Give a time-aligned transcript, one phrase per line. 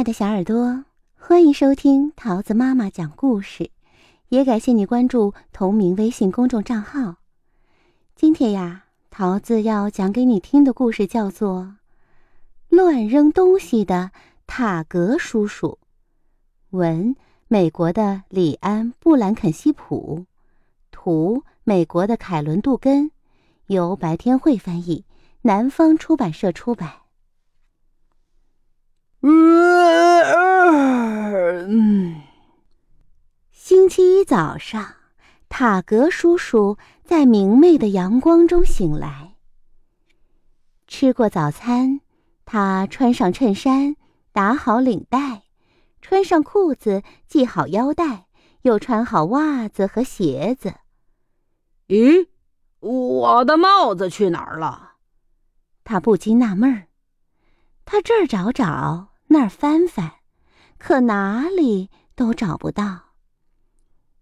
[0.00, 0.86] 爱的小耳朵，
[1.18, 3.70] 欢迎收听桃子妈妈讲故事，
[4.30, 7.16] 也感谢你关注同名微信公众账号。
[8.16, 11.74] 今天呀，桃子要讲给你听的故事叫做
[12.74, 14.10] 《乱扔东西的
[14.46, 15.78] 塔格叔叔》，
[16.70, 17.14] 文
[17.46, 20.24] 美国的里安·布兰肯西普，
[20.90, 23.10] 图美国的凯伦·杜根，
[23.66, 25.04] 由白天会翻译，
[25.42, 26.90] 南方出版社出版。
[29.22, 30.22] 嗯，
[33.50, 34.94] 星期一早上，
[35.50, 39.34] 塔格叔叔在明媚的阳光中醒来。
[40.86, 42.00] 吃过早餐，
[42.46, 43.94] 他穿上衬衫，
[44.32, 45.42] 打好领带，
[46.00, 48.24] 穿上裤子，系好腰带，
[48.62, 50.74] 又穿好袜子和鞋子。
[51.88, 52.28] 咦，
[52.80, 54.92] 我的帽子去哪儿了？
[55.84, 56.86] 他不禁纳闷儿。
[57.92, 59.08] 他这儿找找。
[59.32, 60.12] 那儿翻翻，
[60.78, 63.14] 可哪里都找不到。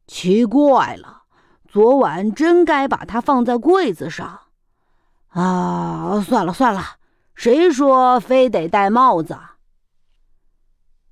[0.06, 1.25] 奇怪了，
[1.66, 4.41] 昨晚真该把它放在柜子上。
[5.28, 6.97] 啊，算了算了，
[7.34, 9.38] 谁说非得戴帽子？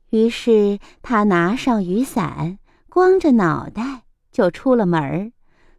[0.09, 5.35] 于是他拿上雨伞，光着脑袋就出了门，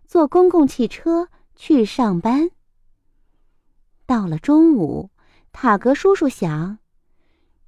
[0.06, 2.52] 坐公共汽车去上班。
[4.06, 5.09] 到了中午，
[5.52, 6.80] 塔格叔叔想。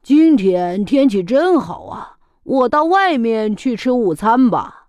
[0.01, 2.17] 今天天气真好啊！
[2.43, 4.87] 我到外面去吃午餐吧。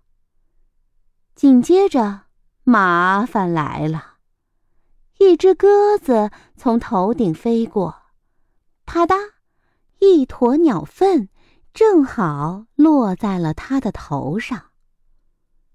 [1.35, 2.21] 紧接着，
[2.63, 4.17] 麻烦来了，
[5.19, 8.03] 一只鸽子从头顶飞过，
[8.85, 9.15] 啪嗒，
[9.99, 11.29] 一坨鸟粪
[11.73, 14.71] 正好落在了他的头上。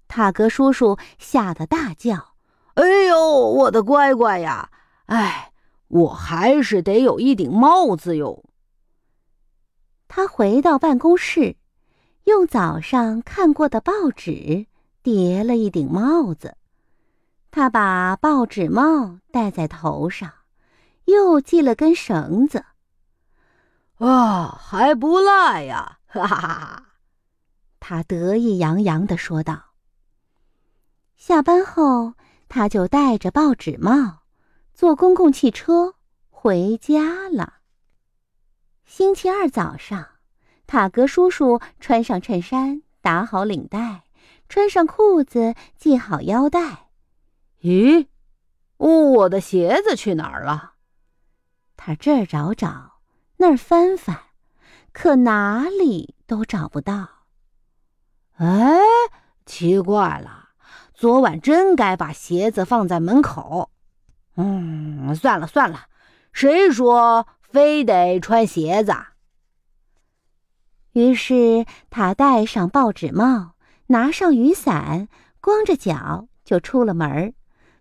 [0.07, 2.35] 塔格叔叔吓得大叫
[2.75, 4.69] ：“哎呦，我的乖乖呀！
[5.05, 5.53] 哎，
[5.87, 8.43] 我还是得有一顶帽子哟。”
[10.07, 11.57] 他回到办公室，
[12.23, 14.67] 用早上看过的报纸
[15.03, 16.55] 叠了一顶帽子。
[17.51, 20.31] 他把报纸帽戴在头上，
[21.05, 22.65] 又系了根绳子。
[23.97, 25.99] 啊，还不赖呀！
[26.05, 26.83] 哈哈哈哈！
[27.79, 29.71] 他得意洋洋地说道。
[31.15, 32.13] 下班后，
[32.47, 34.19] 他就戴着报纸帽，
[34.77, 35.95] 坐公共汽车
[36.29, 37.55] 回家了。
[38.85, 40.07] 星期二早上，
[40.67, 44.03] 塔格叔叔穿上衬衫，打好领带，
[44.47, 46.89] 穿上裤子，系好腰带。
[47.63, 48.05] 咦，
[48.77, 50.73] 我的鞋子去哪儿了？
[51.75, 52.99] 他这儿找找，
[53.37, 54.15] 那儿翻翻，
[54.93, 57.23] 可哪里都找不到。
[58.35, 58.77] 哎，
[59.43, 60.49] 奇怪了，
[60.93, 63.71] 昨晚真该把鞋子放在门口。
[64.37, 65.87] 嗯，算了算了，
[66.31, 67.27] 谁说？
[67.41, 68.93] 非得穿鞋子。
[70.91, 73.55] 于是他戴上报纸帽，
[73.87, 75.07] 拿上雨伞，
[75.39, 77.33] 光着脚就出了门，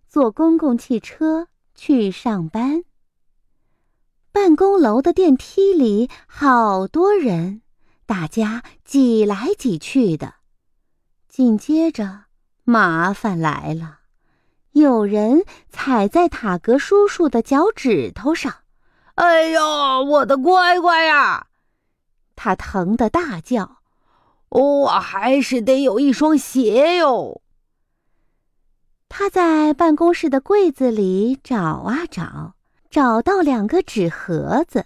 [0.08, 2.84] 坐公共汽车去上班。
[4.30, 7.62] 办公楼的电梯里好多人，
[8.06, 10.34] 大家挤来挤去的。
[11.26, 12.26] 紧接着，
[12.64, 14.00] 麻烦来了，
[14.76, 18.56] 有人踩在塔格叔叔的脚趾头上。
[19.14, 21.46] 哎呦，我的乖乖呀！
[22.34, 23.78] 他疼得大叫
[24.50, 27.40] ：“我还是得有一双鞋哟。”
[29.08, 32.54] 他在办公室的柜子里找啊找，
[32.90, 34.84] 找到两个纸盒子，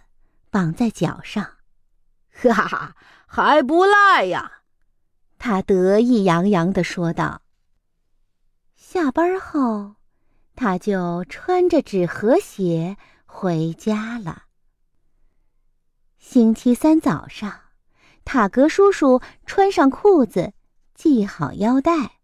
[0.52, 1.44] 绑在脚上。
[2.30, 2.94] 哈哈，
[3.26, 4.52] 还不赖呀！
[5.36, 7.42] 他得意洋洋地说道。
[8.92, 9.94] 下班后，
[10.56, 12.96] 他就穿着纸盒鞋。
[13.24, 14.46] 回家了。
[16.18, 17.52] 星期三早上，
[18.24, 20.54] 塔格叔叔穿上裤子，
[20.96, 22.18] 系好腰带。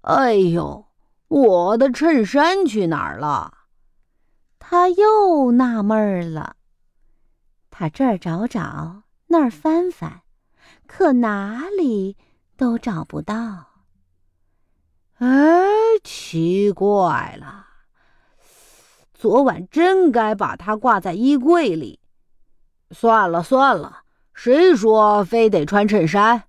[0.00, 0.88] 哎呦，
[1.28, 3.56] 我的衬衫去哪儿了？
[4.58, 6.56] 他又纳闷了。
[7.70, 10.22] 他这儿找找，那儿翻翻，
[10.88, 12.16] 可哪里
[12.56, 13.75] 都找不到。
[15.18, 15.66] 哎，
[16.04, 17.66] 奇怪了。
[19.14, 22.00] 昨晚真该把它挂在衣柜里。
[22.90, 24.02] 算了算了，
[24.34, 26.44] 谁说非得穿衬衫？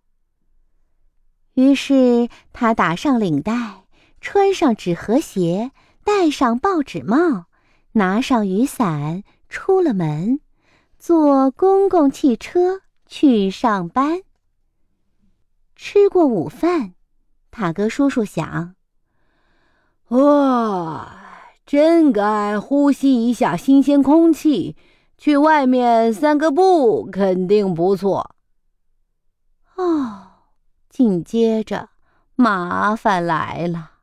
[1.54, 3.86] 于是他打上领带，
[4.20, 5.72] 穿上纸盒鞋，
[6.04, 7.46] 戴上报纸帽，
[7.94, 10.42] 拿上雨伞，出了门，
[11.00, 14.22] 坐公共汽车去上班。
[15.76, 16.94] 吃过午饭，
[17.58, 18.76] 塔格叔叔想：
[20.10, 21.18] 哇！
[21.66, 24.76] 真该呼吸一下新鲜空气，
[25.18, 28.36] 去外面散个步肯定不错。
[29.76, 30.28] 哦，
[30.88, 31.90] 紧接着
[32.36, 33.94] 麻烦来了，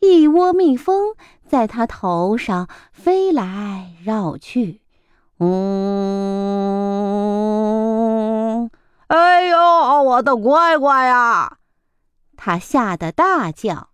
[0.00, 1.14] 一窝蜜蜂
[1.46, 4.80] 在他头上飞来绕去。
[5.38, 5.48] 嗯，
[9.06, 11.58] 哎呦，我的乖乖呀！
[12.44, 13.90] 他吓得大叫。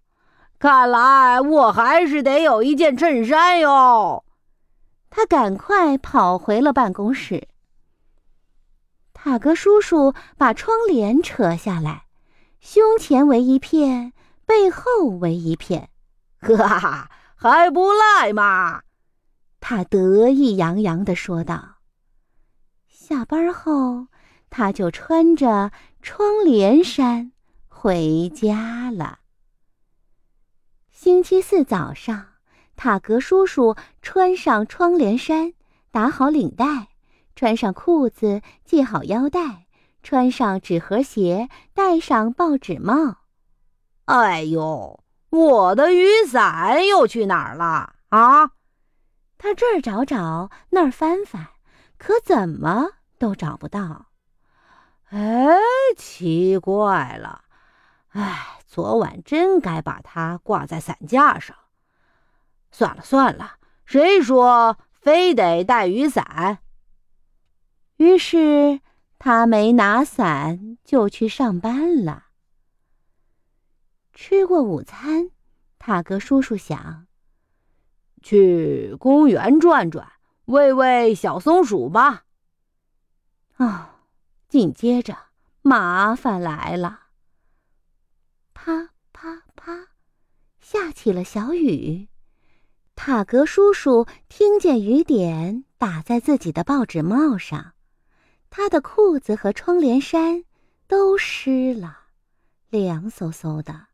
[0.59, 4.25] 看来我还是得有一件衬衫哟。
[5.11, 7.47] 他赶快跑回了办公室。
[9.13, 12.07] 塔格叔叔把窗帘扯下来，
[12.59, 14.15] 胸前围一片，
[14.47, 15.91] 背后围一片，
[16.41, 18.81] 哈哈，还不赖嘛！
[19.61, 21.81] 他得意洋洋地说道。
[22.89, 24.07] 下班后，
[24.49, 27.33] 他就穿着窗帘衫
[27.81, 29.21] 回家了。
[30.91, 32.27] 星期四早上，
[32.75, 35.53] 塔格叔叔穿上窗帘衫，
[35.93, 36.89] 打好领带，
[37.37, 39.69] 穿上裤子，系好腰带，
[40.03, 43.19] 穿上纸盒鞋，戴上报纸帽。
[44.07, 48.51] 哎呦，我的雨伞又去哪儿了啊？
[49.39, 51.47] 他这儿找找，那儿翻翻，
[51.97, 52.89] 可怎么
[53.21, 54.07] 都找不到。
[55.11, 55.57] 哎，
[55.97, 57.45] 奇怪了，
[58.11, 58.55] 哎。
[58.71, 61.57] 昨晚真该把它挂在伞架上。
[62.71, 63.55] 算了算了，
[63.87, 66.59] 谁说非得带雨伞？
[67.97, 68.81] 于是
[69.19, 72.27] 他没拿伞就去上班了。
[74.13, 75.31] 吃过午餐，
[75.79, 77.07] 塔格叔叔想
[78.23, 80.13] 去公园转转，
[80.45, 82.27] 喂喂小松鼠吧。
[83.57, 83.87] 哦，
[84.47, 85.17] 紧接着
[85.63, 87.08] 麻烦来了。
[88.69, 89.89] 啪啪啪，
[90.61, 92.07] 下起了小雨。
[92.95, 97.73] 塔格叔叔听见雨点打在自己的报纸帽上，
[98.51, 100.45] 他的裤子和窗帘衫
[100.87, 101.99] 都湿了，
[102.69, 103.87] 凉飕飕的。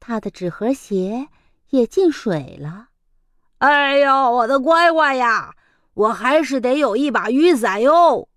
[0.00, 1.28] 他的纸盒鞋
[1.70, 2.88] 也进水了。
[3.58, 5.54] 哎呦，我的乖乖呀！
[5.94, 8.28] 我还是得有一把雨伞哟。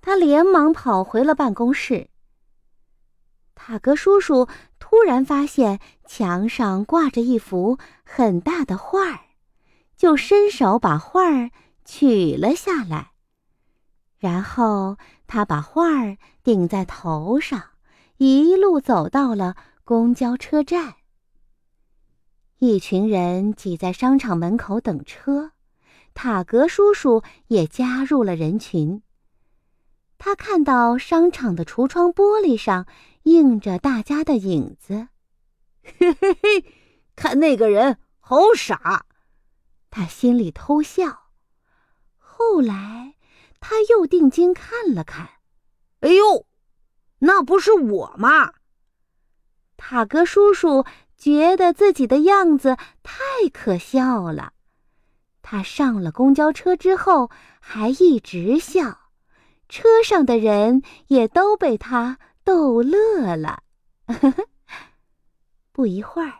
[0.00, 2.09] 他连忙跑回了办公室。
[3.62, 4.48] 塔格叔叔
[4.78, 9.20] 突然发现墙上挂着一幅很大的画儿，
[9.98, 11.50] 就伸手把画儿
[11.84, 13.12] 取了下来。
[14.18, 14.96] 然后
[15.26, 17.62] 他把画儿顶在头上，
[18.16, 20.94] 一路走到了公交车站。
[22.60, 25.50] 一群人挤在商场门口等车，
[26.14, 29.02] 塔格叔叔也加入了人群。
[30.16, 32.86] 他看到商场的橱窗玻璃上
[33.24, 35.08] 映着大家的影子，
[35.82, 36.64] 嘿嘿嘿，
[37.14, 39.04] 看那个人好傻，
[39.90, 41.30] 他心里偷笑。
[42.16, 43.14] 后来
[43.60, 45.28] 他又定睛看了看，
[46.00, 46.46] 哎呦，
[47.18, 48.54] 那不是我吗？
[49.76, 50.84] 塔格叔叔
[51.16, 53.14] 觉得自己的样子太
[53.52, 54.54] 可笑了。
[55.42, 57.30] 他上了公交车之后
[57.60, 59.10] 还一直笑。
[59.68, 63.62] 车上的人也都被他逗乐了。
[65.72, 66.32] 不一会儿，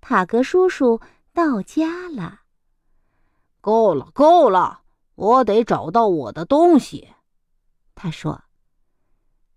[0.00, 1.00] 塔格叔叔
[1.32, 2.40] 到家了。
[3.60, 4.82] 够了，够了，
[5.14, 7.08] 我得找到我的东西。
[7.94, 8.44] 他说：“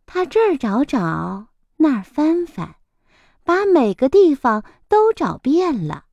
[0.06, 2.76] 他这儿找找，那儿翻翻，
[3.44, 6.06] 把每个地方都找遍了，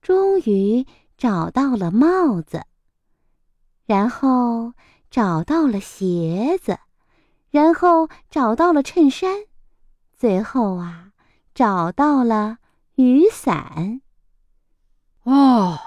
[0.00, 2.64] 终于找到了帽子。
[3.86, 4.72] 然后。”
[5.10, 6.78] 找到了鞋子，
[7.50, 9.44] 然后找到了衬衫，
[10.16, 11.12] 最后啊，
[11.54, 12.58] 找到了
[12.94, 14.00] 雨伞。
[15.24, 15.78] 哦，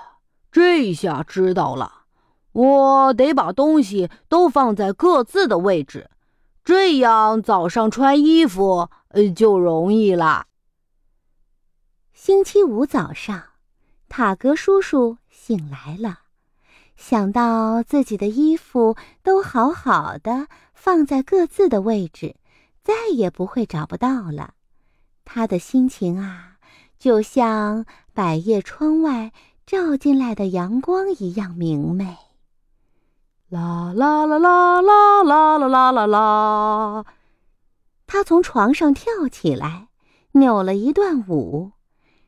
[0.52, 2.06] 这下知道了，
[2.52, 6.10] 我得把东西都放在各自的位置，
[6.64, 10.48] 这样早上穿衣服呃就容易了。
[12.12, 13.42] 星期五早上，
[14.08, 16.20] 塔格叔叔醒来了。
[16.96, 22.36] 想到自己的衣服都好好的放在各自的位置，
[22.84, 24.54] 再也不会找不到了，
[25.26, 26.58] 他的心情啊，
[26.98, 29.32] 就像百叶窗外
[29.66, 32.18] 照进来的阳光一样明媚。
[33.50, 37.06] 啦啦啦啦啦啦啦啦啦啦！
[38.08, 39.90] 他从床上跳起来，
[40.32, 41.72] 扭了一段舞，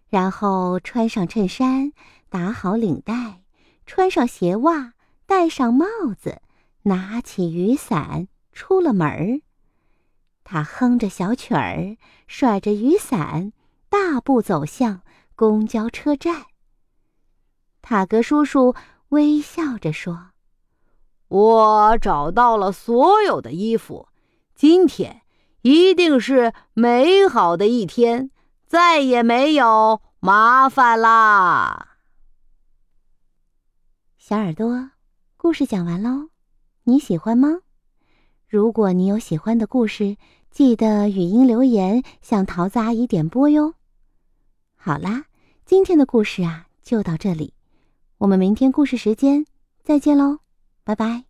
[0.10, 1.92] 然后穿上衬衫，
[2.30, 3.42] 打好领带。
[3.86, 4.94] 穿上鞋袜，
[5.26, 5.86] 戴上帽
[6.20, 6.42] 子，
[6.84, 9.42] 拿起雨伞，出了门儿。
[10.44, 13.52] 他哼着小曲儿，甩着雨伞，
[13.90, 15.02] 大步走向
[15.36, 16.46] 公交车站。
[17.82, 18.76] 塔格叔叔
[19.10, 20.30] 微笑着说
[21.30, 24.08] ：“我找到了所有的衣服，
[24.54, 25.22] 今天
[25.62, 28.30] 一定是美好的一天，
[28.68, 31.95] 再也没有麻烦啦。
[34.28, 34.90] 小耳朵，
[35.38, 36.30] 故事讲完喽，
[36.86, 37.60] 你喜欢吗？
[38.50, 40.18] 如果你有喜欢的故事，
[40.50, 43.76] 记得语音留言向桃子阿姨点播哟。
[44.76, 45.26] 好啦，
[45.64, 47.54] 今天的故事啊就到这里，
[48.18, 49.46] 我们明天故事时间
[49.84, 50.40] 再见喽，
[50.84, 51.26] 拜拜。